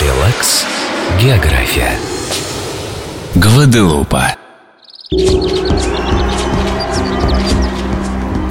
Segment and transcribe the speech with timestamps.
[0.00, 0.64] Релакс.
[1.20, 1.92] География.
[3.36, 4.34] Гваделупа.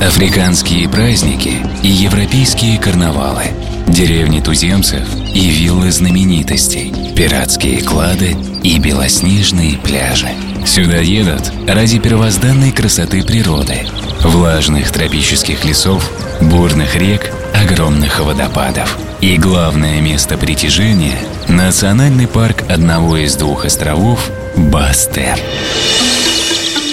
[0.01, 3.47] Африканские праздники и европейские карнавалы,
[3.87, 10.29] деревни туземцев и виллы знаменитостей, пиратские клады и белоснежные пляжи.
[10.65, 13.85] Сюда едут ради первозданной красоты природы,
[14.23, 16.09] влажных тропических лесов,
[16.41, 18.97] бурных рек, огромных водопадов.
[19.21, 21.17] И главное место притяжения–
[21.47, 25.39] национальный парк одного из двух островов– Бастер.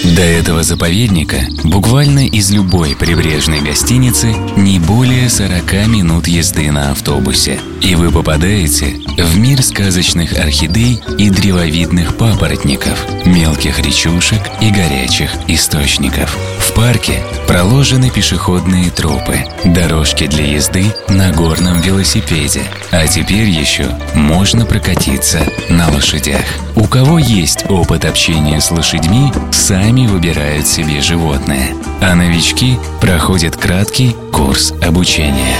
[0.03, 7.59] До этого заповедника буквально из любой прибрежной гостиницы не более 40 минут езды на автобусе,
[7.81, 16.35] и вы попадаете в мир сказочных орхидей и древовидных папоротников, мелких речушек и горячих источников.
[16.59, 24.65] В парке проложены пешеходные тропы, дорожки для езды на горном велосипеде, а теперь еще можно
[24.65, 26.45] прокатиться на лошадях.
[26.75, 34.15] У кого есть опыт общения с лошадьми, сами выбирают себе животное, а новички проходят краткий
[34.31, 35.57] курс обучения.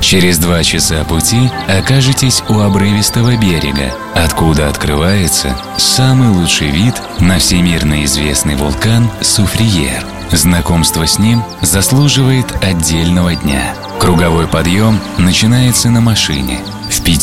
[0.00, 8.04] Через два часа пути окажетесь у обрывистого берега, откуда открывается самый лучший вид на всемирно
[8.04, 10.04] известный вулкан Суфриер.
[10.32, 13.74] Знакомство с ним заслуживает отдельного дня.
[13.98, 16.60] Круговой подъем начинается на машине.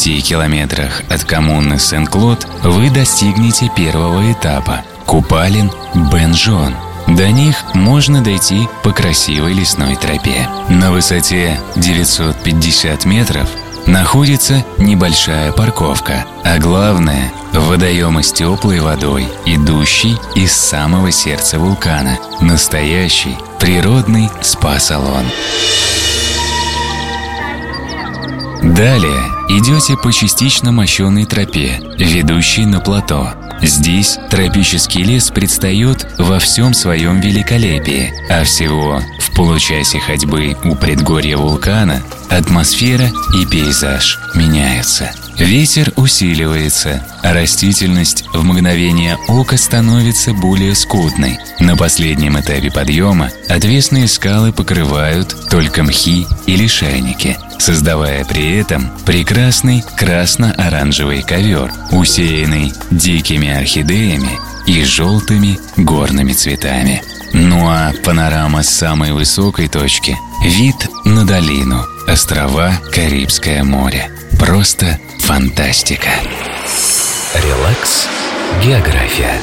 [0.02, 5.71] В пяти километрах от коммуны Сен-Клод вы достигнете первого этапа– Купалин
[6.11, 6.73] Бенжон–
[7.07, 10.49] до них можно дойти по красивой лесной тропе.
[10.69, 13.47] На высоте 950 метров
[13.85, 22.17] находится небольшая парковка, а главное– водоемы с теплой водой, идущий из самого сердца вулкана.
[22.39, 25.27] Настоящий природный спа-салон.
[28.81, 33.29] Далее идете по частично мощенной тропе, ведущей на плато.
[33.61, 39.00] Здесь тропический лес предстает во всем своем великолепии, а всего
[39.31, 45.12] в получасе ходьбы у предгорья вулкана атмосфера и пейзаж меняются.
[45.38, 51.40] Ветер усиливается, а растительность в мгновение ока становится более скудной.
[51.59, 59.84] На последнем этапе подъема отвесные скалы покрывают только мхи и лишайники, создавая при этом прекрасный
[59.98, 67.02] красно-оранжевый ковер, усеянный дикими орхидеями и желтыми горными цветами.
[67.34, 70.75] Ну а панорама с самой высокой точки– вид
[71.06, 74.12] на долину, острова Карибское море.
[74.40, 76.09] Просто фантастика.
[77.36, 78.08] Релакс.
[78.64, 79.40] География.